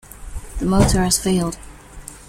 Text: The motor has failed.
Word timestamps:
The 0.57 0.65
motor 0.65 1.03
has 1.03 1.19
failed. 1.19 1.59